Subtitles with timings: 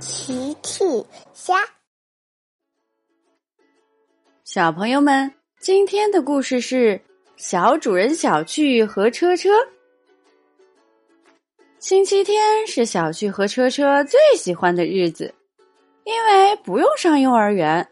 [0.00, 0.84] 奇趣
[1.32, 1.56] 虾，
[4.44, 7.00] 小朋友们，今天的故事是
[7.36, 9.50] 小主人小趣和车车。
[11.80, 15.34] 星期天是小趣和车车最喜欢的日子，
[16.04, 17.86] 因为不用上幼儿园。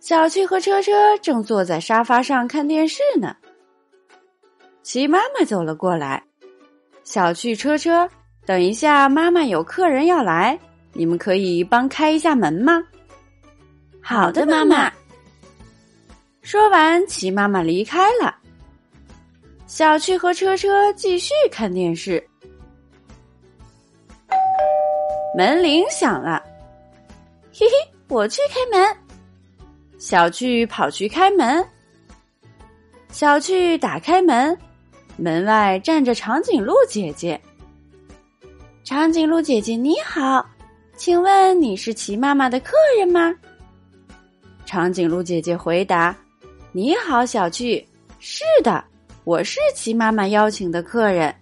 [0.00, 3.36] 小趣和车车正坐在沙发上看电视呢。
[4.82, 6.24] 齐妈妈走了过来，
[7.04, 8.08] 小趣、车车，
[8.44, 10.58] 等一下，妈妈有客人要来。
[10.92, 12.82] 你们可以帮开一下门吗？
[14.00, 14.92] 好的，妈妈。
[16.42, 18.34] 说完，齐妈妈离开了。
[19.66, 22.22] 小趣和车车继续看电视。
[25.34, 26.42] 门铃响了，
[27.54, 27.72] 嘿嘿，
[28.08, 28.96] 我去开门。
[29.98, 31.66] 小趣跑去开门。
[33.10, 34.58] 小趣打开门，
[35.16, 37.40] 门外站着长颈鹿姐姐。
[38.84, 40.44] 长颈鹿姐姐，你好。
[41.04, 43.34] 请问你是齐妈妈的客人吗？
[44.64, 46.16] 长颈鹿姐姐回答
[46.70, 47.84] ：“你好，小趣。
[48.20, 48.84] 是的，
[49.24, 51.34] 我是齐妈妈邀请的客人。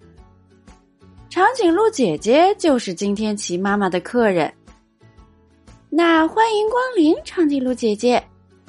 [1.28, 4.50] 长颈鹿姐姐就是今天齐妈妈的客人。
[5.90, 8.24] 那欢迎光临，长颈鹿姐姐，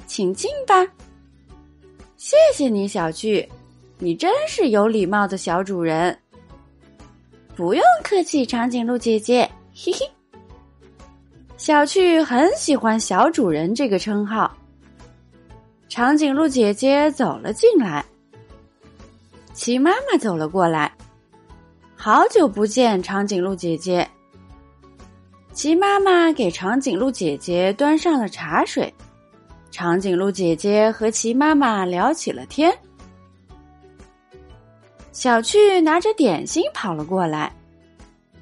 [0.06, 0.86] 请进吧。
[2.18, 3.48] 谢谢你，小趣，
[3.96, 6.14] 你真是有礼貌的小主人。
[7.56, 10.06] 不用客气，长颈鹿姐姐，嘿嘿。”
[11.62, 14.52] 小趣很喜欢“小主人”这个称号。
[15.88, 18.04] 长颈鹿姐姐走了进来，
[19.52, 20.92] 齐妈妈走了过来。
[21.94, 24.04] 好久不见，长颈鹿姐姐。
[25.52, 28.92] 齐妈妈给长颈鹿姐姐端上了茶水，
[29.70, 32.76] 长颈鹿姐姐和齐妈妈聊起了天。
[35.12, 37.52] 小趣拿着点心跑了过来，“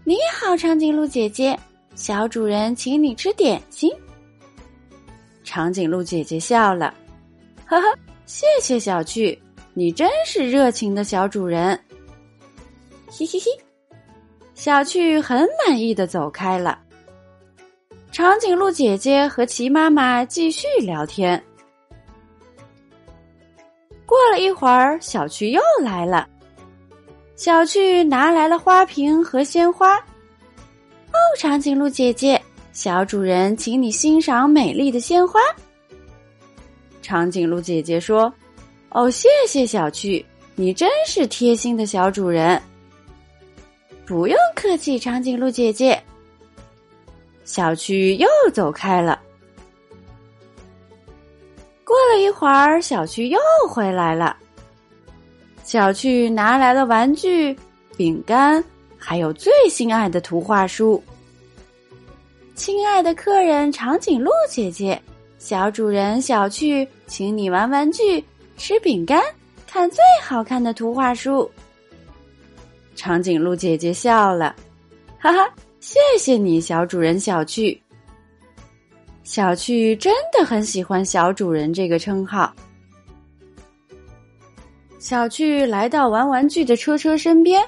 [0.05, 1.55] 你好，长颈鹿姐姐。”
[1.95, 3.91] 小主人，请你吃点心。
[5.45, 6.95] 长颈鹿姐姐笑了，
[7.67, 9.39] 呵呵，谢谢小趣，
[9.75, 11.79] 你真是热情的小主人。
[13.09, 13.47] 嘿嘿嘿，
[14.55, 16.79] 小趣很满意的走开了。
[18.13, 21.43] 长颈鹿姐姐和齐妈妈继续聊天。
[24.07, 26.29] 过了一会儿，小趣又来了。
[27.37, 29.99] 小趣拿来了花瓶和鲜花。
[31.41, 32.39] 长颈鹿姐姐，
[32.75, 35.41] 小主人，请你欣赏美丽的鲜花。
[37.01, 38.31] 长颈鹿姐姐说
[38.93, 40.23] ：“哦，谢谢小趣，
[40.55, 42.61] 你真是贴心的小主人。”
[44.05, 45.99] 不用客气，长颈鹿姐姐。
[47.43, 49.19] 小趣又走开了。
[51.85, 54.37] 过了一会儿，小趣又回来了。
[55.65, 57.59] 小趣拿来了玩具、
[57.97, 58.63] 饼干。
[59.03, 61.03] 还有最心爱的图画书，
[62.61, 65.01] 亲爱的客人长颈鹿姐姐，
[65.39, 68.23] 小主人小趣，请你玩玩具、
[68.59, 69.25] 吃饼干、
[69.67, 71.51] 看最好看的图画书。
[72.95, 74.55] 长颈鹿姐姐笑了，
[75.19, 75.51] 哈哈，
[75.81, 77.81] 谢谢你，小主人小趣。
[79.25, 82.55] 小趣真的很喜欢“小主人”这个称号。
[84.99, 87.65] 小趣来到玩玩具的车车身边。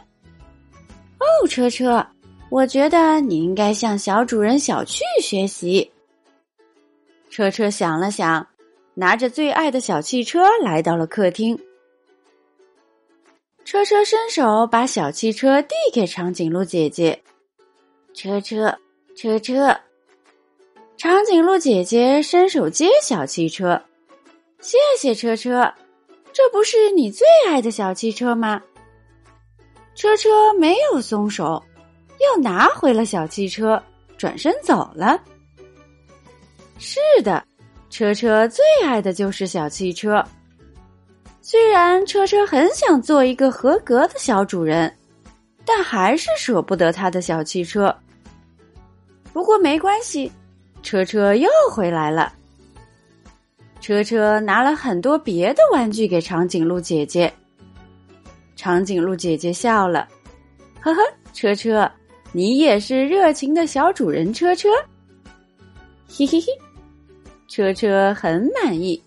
[1.19, 2.07] 哦，车车，
[2.53, 5.91] 我觉得你应该向小主人小趣学习。
[7.31, 8.47] 车车想了想，
[8.93, 11.59] 拿着最爱的小汽车来到了客厅。
[13.65, 17.23] 车车伸手把小汽车递给长颈鹿姐姐。
[18.13, 18.79] 车车，
[19.17, 19.75] 车车，
[20.99, 23.83] 长颈鹿姐姐伸手接小汽车。
[24.61, 25.73] 谢谢车车，
[26.35, 28.63] 这不是你最爱的小汽车吗？
[29.95, 31.63] 车车没有松手，
[32.23, 33.83] 又拿回了小汽车，
[34.17, 35.21] 转身走了。
[36.79, 37.45] 是的，
[37.91, 40.25] 车车最爱的就是小汽车。
[41.41, 44.93] 虽然车车很想做一个合格的小主人，
[45.65, 47.95] 但还是舍不得他的小汽车。
[49.33, 50.31] 不过没关系，
[50.83, 52.33] 车车又回来了。
[53.81, 57.33] 车车拿了很多别的玩具给长颈鹿姐姐。
[58.55, 60.07] 长颈鹿姐姐笑了，
[60.81, 61.01] 呵呵，
[61.33, 61.91] 车车，
[62.33, 64.69] 你也是热情的小主人，车车，
[66.09, 66.47] 嘿嘿嘿，
[67.47, 69.01] 车车很满意。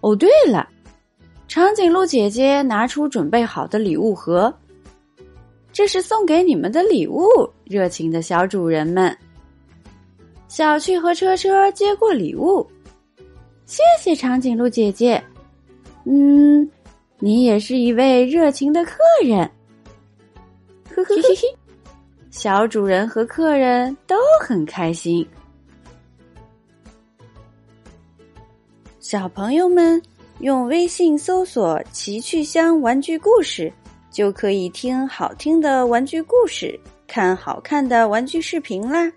[0.00, 0.68] 哦，对了，
[1.46, 4.52] 长颈鹿姐姐拿出准备好的礼物盒，
[5.72, 7.26] 这是送给你们的礼物，
[7.64, 9.16] 热情的小主人们。
[10.48, 12.66] 小趣和车车接过礼物，
[13.66, 15.22] 谢谢长颈鹿姐姐。
[16.04, 16.68] 嗯。
[17.24, 19.48] 你也是一位热情的客人，
[20.92, 21.61] 嘿嘿嘿嘿。
[22.32, 25.24] 小主人和客人都很开心。
[29.00, 30.00] 小朋友们
[30.38, 33.70] 用微信搜索“奇趣箱玩具故事”，
[34.10, 39.12] 就可以听好听的玩具故事，看好看的玩具视频啦。